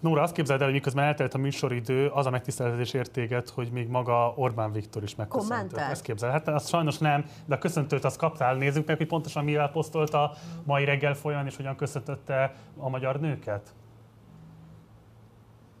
[0.00, 3.88] Nóra, azt képzeld el, hogy miközben eltelt a műsoridő, az a megtiszteltetés értéget, hogy még
[3.88, 5.78] maga Orbán Viktor is megköszöntött.
[5.78, 6.54] Ezt képzelheted?
[6.54, 8.54] Azt sajnos nem, de a köszöntőt azt kaptál.
[8.54, 10.32] Nézzük meg, hogy pontosan mivel posztolta
[10.64, 13.74] mai reggel folyamán, és hogyan köszöntötte a magyar nőket.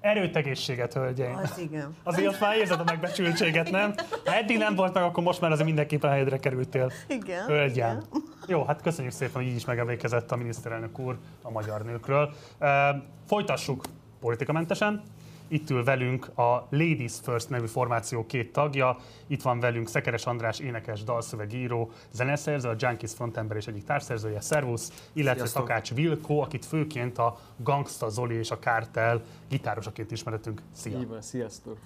[0.00, 1.36] Erőtegészséget, hölgyeim!
[1.36, 1.96] Az igen.
[2.04, 3.94] Azért azt már érzed a megbecsültséget, nem?
[4.24, 6.92] Ha eddig nem volt meg, akkor most már azért mindenképpen helyedre kerültél.
[7.08, 7.46] Igen.
[7.46, 7.90] Hölgyem.
[7.90, 8.04] igen.
[8.46, 12.32] Jó, hát köszönjük szépen, hogy így is megemlékezett a miniszterelnök úr a magyar nőkről.
[12.58, 13.84] E, folytassuk
[14.20, 15.02] politikamentesen.
[15.50, 18.96] Itt ül velünk a Ladies First nevű formáció két tagja.
[19.26, 25.08] Itt van velünk Szekeres András, énekes, dalszövegíró, zeneszerző, a Junkies frontember és egyik társszerzője, Szervusz,
[25.12, 25.66] illetve Sziasztok.
[25.66, 30.62] Takács Vilkó, akit főként a Gangsta Zoli és a Kártel gitárosaként ismeretünk.
[30.72, 30.98] Szia!
[30.98, 31.78] Így van, sziasztok.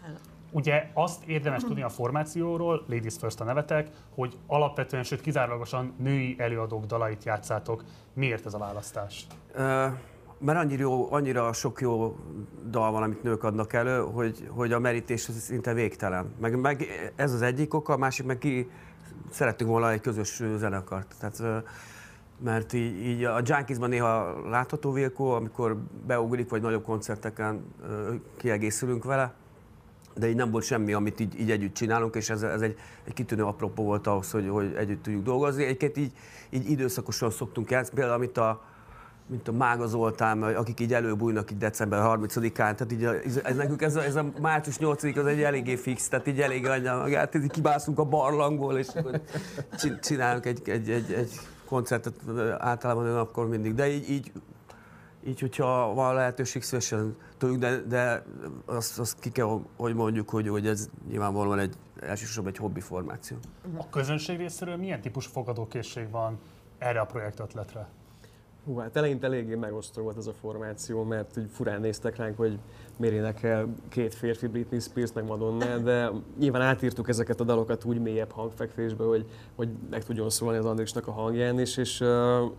[0.50, 6.34] Ugye azt érdemes tudni a formációról, Ladies First a nevetek, hogy alapvetően, sőt kizárólagosan női
[6.38, 7.84] előadók dalait játszátok.
[8.12, 9.26] Miért ez a választás?
[9.52, 9.86] Ö,
[10.44, 12.16] mert annyira, jó, annyira sok jó
[12.70, 16.34] dal van, amit nők adnak elő, hogy, hogy a merítés szinte végtelen.
[16.40, 18.70] Meg, meg ez az egyik oka, a másik meg ki
[19.30, 21.14] szerettünk volna egy közös zenekart.
[21.18, 21.64] Tehát,
[22.42, 25.76] mert így, így a Junkiesban néha látható Vilkó, amikor
[26.06, 27.64] beugrik, vagy nagyobb koncerteken
[28.36, 29.34] kiegészülünk vele,
[30.14, 33.12] de így nem volt semmi, amit így, így együtt csinálunk, és ez, ez egy, egy
[33.12, 35.64] kitűnő apropó volt ahhoz, hogy, hogy együtt tudjuk dolgozni.
[35.64, 36.12] Egyébként így,
[36.50, 38.62] így időszakosan szoktunk játszani, például amit a,
[39.26, 43.82] mint a Mága Zoltán, akik így előbújnak így december 30-án, tehát így ez, ez, nekünk
[43.82, 47.34] ez a, ez a március 8 az egy eléggé fix, tehát így elég adja magát,
[47.34, 49.20] így kibászunk a barlangból, és akkor
[49.78, 52.14] csin- csinálunk egy, egy, egy, egy koncertet
[52.58, 54.32] általában olyan akkor mindig, de így, így
[55.26, 58.24] így, hogyha van lehetőség, szívesen tudjuk, de, de
[58.66, 63.36] azt, azt ki kell, hogy mondjuk, hogy, hogy ez nyilvánvalóan egy elsősorban egy hobbi formáció.
[63.76, 66.38] A közönség részéről milyen típusú fogadókészség van
[66.78, 67.88] erre a projektötletre?
[68.64, 72.58] Hú, hát eleinte eléggé megosztó volt ez a formáció, mert úgy furán néztek ránk, hogy
[72.96, 77.98] miért énekel két férfi Britney Spears meg Madonna, de nyilván átírtuk ezeket a dalokat úgy
[77.98, 82.08] mélyebb hangfekvésbe, hogy, hogy meg tudjon szólni az Andrisnak a hangján is, és uh,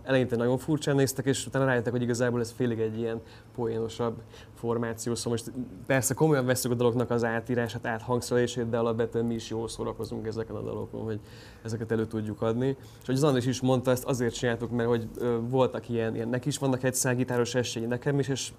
[0.02, 3.20] eleinte nagyon furcsán néztek, és utána rájöttek, hogy igazából ez félig egy ilyen
[3.54, 4.14] poénosabb
[4.54, 5.52] formáció, szóval most
[5.86, 10.56] persze komolyan veszük a daloknak az átírását, áthangszerelését, de alapvetően mi is jól szórakozunk ezeken
[10.56, 11.20] a dalokon, hogy
[11.62, 12.76] ezeket elő tudjuk adni.
[13.00, 16.28] És hogy az Andris is mondta, ezt azért csináltuk, mert hogy ö, voltak ilyen, ilyen
[16.28, 18.52] neki is vannak egy szágitáros esély, nekem is, és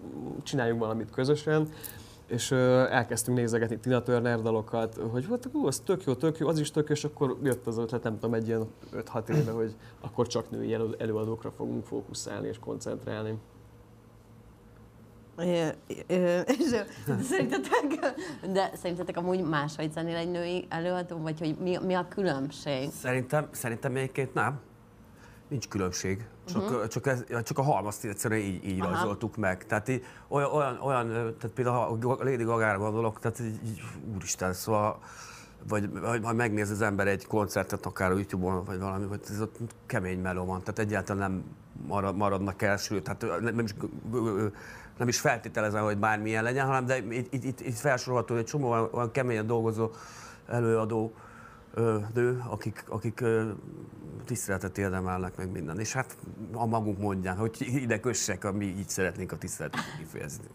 [0.43, 1.67] csináljunk valamit közösen.
[2.27, 6.47] És ö, elkezdtünk nézegetni Tina Turner dalokat, hogy volt, ú, az tök jó, tök jó,
[6.47, 9.51] az is tök jó, és akkor jött az ötlet, nem tudom, egy ilyen 5-6 éve,
[9.51, 13.37] hogy akkor csak női elő- előadókra fogunk fókuszálni és koncentrálni.
[15.37, 15.67] Ö,
[16.07, 16.75] ö, és
[17.21, 18.15] Szerintetek,
[18.51, 22.89] de szerintetek amúgy máshogy zenél egy női előadó, vagy hogy mi, mi a különbség?
[22.89, 24.59] Szerintem, szerintem egyébként nem.
[25.47, 26.27] Nincs különbség.
[26.45, 26.87] Csak, uh-huh.
[26.87, 28.91] csak, ez, csak a halmazt egyszerűen így, így Aha.
[28.91, 29.65] rajzoltuk meg.
[29.65, 33.81] Tehát így, olyan, olyan, olyan, tehát például a Lady Gaga-ra gondolok, tehát így, így,
[34.15, 34.99] úristen, szóval
[35.67, 39.41] vagy, vagy ha megnéz az ember egy koncertet, akár a YouTube-on, vagy valami, hogy ez
[39.41, 41.43] ott kemény meló van, tehát egyáltalán nem
[41.87, 43.75] marad, maradnak el, sőt, hát nem is,
[44.97, 48.71] nem is feltételezem, hogy bármilyen legyen, hanem de itt, itt, itt, felsorolható, hogy egy csomó
[48.71, 49.89] olyan, olyan keményen dolgozó
[50.47, 51.13] előadó
[52.13, 53.23] nő, akik, akik
[54.25, 55.79] tiszteletet érdemelnek meg minden.
[55.79, 56.17] És hát
[56.53, 60.45] a magunk mondján, hogy ide kössek, mi így szeretnénk a tiszteletet kifejezni.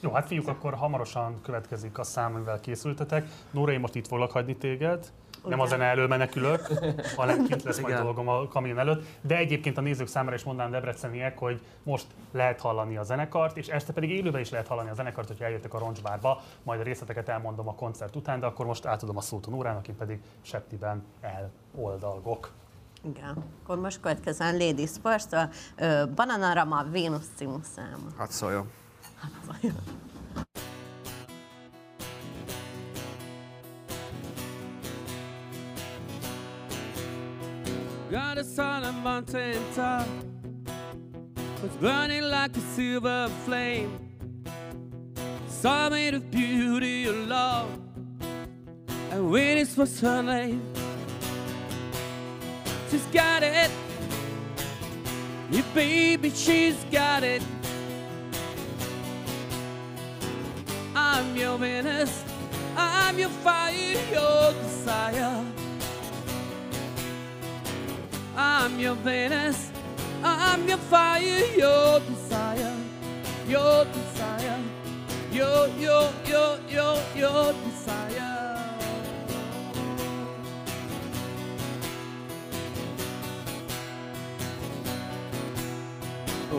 [0.00, 3.28] Jó, hát fiúk, akkor hamarosan következik a szám, amivel készültetek.
[3.50, 5.12] Nóra, én most itt foglak hagyni téged.
[5.48, 5.78] Nem a Igen.
[5.78, 6.68] zene elől menekülök,
[7.16, 8.04] hanem kint lesz majd Igen.
[8.04, 9.06] dolgom a kamion előtt.
[9.20, 13.66] De egyébként a nézők számára is mondanám debreceniek, hogy most lehet hallani a zenekart, és
[13.66, 16.42] este pedig élőben is lehet hallani a zenekart, hogyha eljöttek a roncsbárba.
[16.62, 19.88] Majd a részleteket elmondom a koncert után, de akkor most átadom a szót a Nórának,
[19.88, 21.04] én pedig Septiben
[21.74, 22.50] eloldalgok.
[23.02, 23.44] Igen.
[23.62, 25.48] Akkor most következően Ladies First, a
[26.14, 28.06] Bananarama Venus című száma.
[28.18, 28.70] Hát szóljon.
[29.22, 29.70] Got
[38.58, 40.06] on a mountain top.
[41.62, 43.98] It's burning like a silver flame.
[45.90, 47.68] Made of beauty and love.
[49.10, 49.30] And
[49.76, 50.62] was her name.
[52.88, 53.70] She's got it.
[55.50, 57.42] Yeah, baby, she's got it.
[60.94, 62.24] I'm your Venus.
[62.76, 65.44] I'm your fire, your desire.
[68.36, 69.70] I'm your Venus.
[70.22, 71.22] I'm your fire,
[71.56, 72.76] your desire,
[73.48, 74.60] your desire,
[75.32, 78.32] your your your your your desire.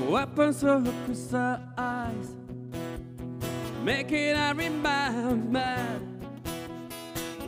[0.10, 2.30] Weapons for her crystal eyes,
[3.84, 6.02] making her remind mad.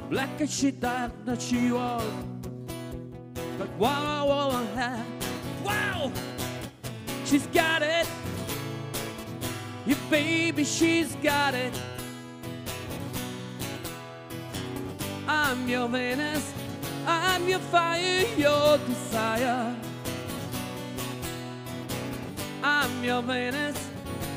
[0.10, 2.04] Black as she thought that she was,
[3.60, 5.06] but wow, wow, had.
[5.66, 6.12] Wow,
[7.26, 8.08] she's got it.
[9.86, 11.74] Yeah, baby, she's got it.
[15.28, 16.54] I'm your Venus,
[17.06, 19.76] I'm your fire, your desire.
[22.64, 23.90] I'm your Venus,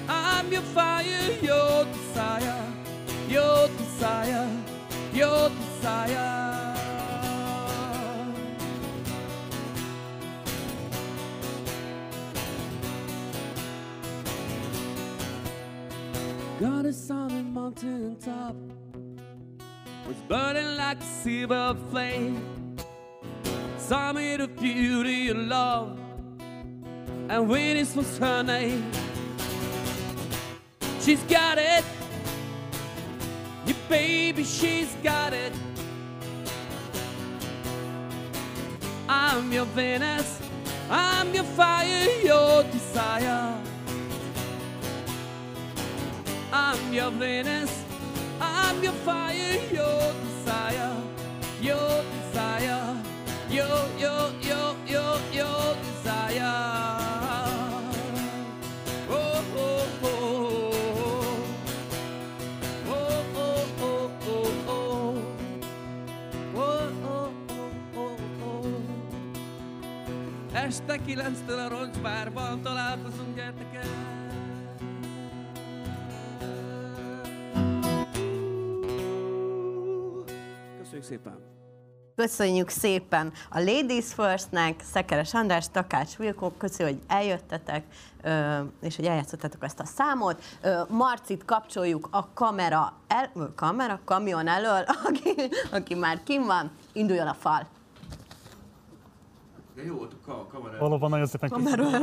[0.09, 2.73] I'm your fire, your desire,
[3.29, 4.51] your desire,
[5.15, 6.42] your desire.
[16.63, 18.55] Got a on mountain top
[20.07, 22.77] was burning like a silver flame.
[23.77, 25.99] Summit of beauty and love,
[27.29, 28.89] and Venus was her name.
[31.01, 31.85] She's got it,
[33.67, 35.53] yeah, baby, she's got it.
[39.09, 40.39] I'm your Venus,
[40.89, 43.72] I'm your fire, your desire.
[46.55, 47.83] I'm your Venus,
[48.39, 50.97] I'm your fire, your desire,
[51.63, 53.03] your desire,
[53.49, 56.83] your, your, your, your, your desire.
[70.67, 74.32] Este kilenctől a roncsbárban találkozunk, gyertek el!
[81.03, 81.51] Köszönjük szépen!
[82.17, 87.85] Köszönjük szépen a Ladies Firstnek, Szekeres András, Takács Vilkó, köszönjük, hogy eljöttetek,
[88.83, 90.43] és hogy eljátszottatok ezt a számot.
[90.89, 95.35] Marcit kapcsoljuk a kamera, el, kamera, kamion elől, aki,
[95.73, 97.69] aki már kim van, induljon a fal.
[99.75, 100.79] Jó, a kamera.
[100.79, 102.03] Valóban nagyon szépen köszönöm.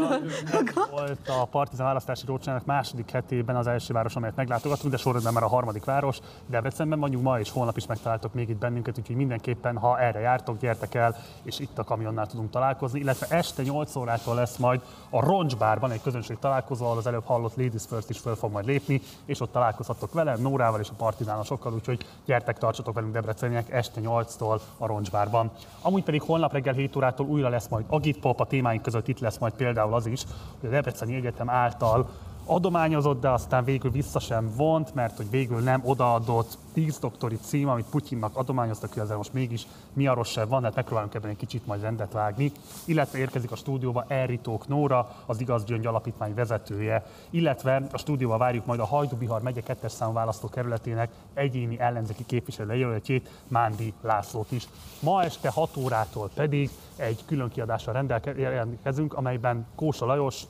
[0.92, 5.44] Volt a Partizán választási rócsának második hetében az első város, amelyet meglátogatunk, de sorrendben már
[5.44, 6.20] a harmadik város.
[6.46, 10.60] Debrecenben vagyunk ma, és holnap is megtaláltok még itt bennünket, úgyhogy mindenképpen, ha erre jártok,
[10.60, 13.00] gyertek el, és itt a kamionnál tudunk találkozni.
[13.00, 17.56] Illetve este 8 órától lesz majd a Roncsbárban egy közönség találkozó, ahol az előbb hallott
[17.56, 21.74] Ladies First is föl fog majd lépni, és ott találkozhatok vele, Nórával és a partizánosokkal,
[21.74, 25.52] úgyhogy gyertek, tartsatok velünk Debreceniek este 8-tól a Roncsbárban.
[25.82, 29.38] Amúgy pedig holnap reggel 7 órától újra lesz majd Agitpop, a témáink között itt lesz
[29.38, 30.24] majd például az is,
[30.60, 32.10] hogy a Debreceni Egyetem által
[32.50, 37.70] adományozott, de aztán végül vissza sem vont, mert hogy végül nem odaadott 10 doktori cím,
[37.70, 41.38] amit Putyinnak adományoztak, hogy ezzel most mégis mi a rossz van, hát megpróbálunk ebben egy
[41.38, 42.52] kicsit majd rendet vágni.
[42.86, 48.66] Illetve érkezik a stúdióba Erritók Nóra, az Igaz Gyöngy Alapítmány vezetője, illetve a stúdióba várjuk
[48.66, 54.68] majd a Hajdú-Bihar megye 2 számú választókerületének egyéni ellenzéki képviselő jelöltjét, Mándi Lászlót is.
[55.00, 60.44] Ma este 6 órától pedig egy külön kiadással rendelkezünk, amelyben Kósa Lajos,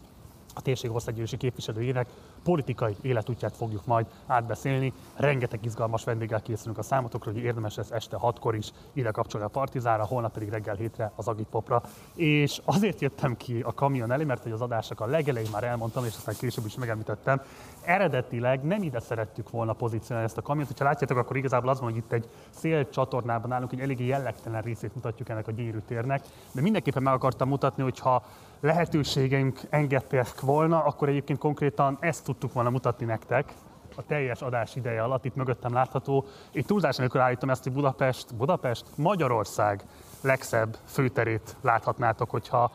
[0.55, 2.07] a térség országgyűlési képviselőjének
[2.43, 4.93] politikai életútját fogjuk majd átbeszélni.
[5.15, 9.49] Rengeteg izgalmas vendéggel készülünk a számotokra, hogy érdemes lesz este hatkor is ide kapcsolni a
[9.49, 11.81] Partizára, holnap pedig reggel hétre az Agitpopra.
[12.15, 16.05] És azért jöttem ki a kamion elé, mert hogy az adások a legelején már elmondtam,
[16.05, 17.41] és aztán később is megemlítettem,
[17.81, 20.77] eredetileg nem ide szerettük volna pozícionálni ezt a kamiont.
[20.77, 24.95] Ha látjátok, akkor igazából az van, hogy itt egy szélcsatornában állunk, egy eléggé jellegtelen részét
[24.95, 28.23] mutatjuk ennek a gyűrű térnek, de mindenképpen meg akartam mutatni, hogy ha
[28.59, 33.53] lehetőségeink engedtek volna, akkor egyébként konkrétan ezt tudtuk volna mutatni nektek,
[33.95, 36.25] a teljes adás ideje alatt, itt mögöttem látható.
[36.51, 39.83] Én túlzás nélkül állítom ezt, hogy Budapest, Budapest, Magyarország
[40.21, 42.71] legszebb főterét láthatnátok, hogyha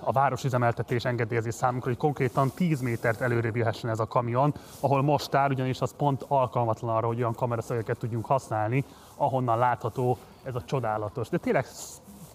[0.00, 5.34] a városüzemeltetés engedélyezi számunkra, hogy konkrétan 10 métert előrébb jöhessen ez a kamion, ahol most
[5.34, 8.84] áll, ugyanis az pont alkalmatlan arra, hogy olyan kameraszögeket tudjunk használni,
[9.16, 11.66] ahonnan látható ez a csodálatos, de tényleg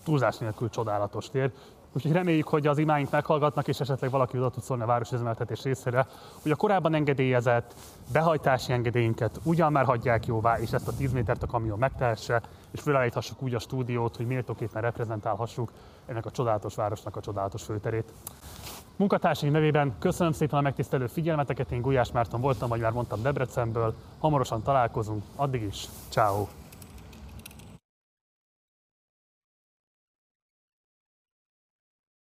[0.03, 1.51] túlzás nélkül csodálatos tér.
[1.95, 6.07] Úgyhogy reméljük, hogy az imáink meghallgatnak, és esetleg valaki oda tud szólni a városüzemeltetés részére,
[6.41, 7.73] hogy a korábban engedélyezett
[8.11, 12.81] behajtási engedélyünket ugyan már hagyják jóvá, és ezt a 10 métert a kamion megtehesse, és
[12.81, 15.71] felállíthassuk úgy a stúdiót, hogy méltóképpen reprezentálhassuk
[16.05, 18.11] ennek a csodálatos városnak a csodálatos főterét.
[18.95, 23.93] Munkatársaim nevében köszönöm szépen a megtisztelő figyelmeteket, én Gulyás Márton voltam, vagy már mondtam Debrecenből,
[24.19, 26.47] hamarosan találkozunk, addig is, ciao.